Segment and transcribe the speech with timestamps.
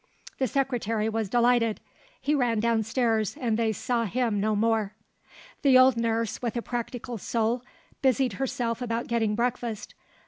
[0.39, 1.79] The Secretary was delighted;
[2.19, 4.95] he ran down stairs and they saw him no more.
[5.61, 7.61] The old nurse, with a practical soul,
[8.01, 9.93] busied herself about getting breakfast.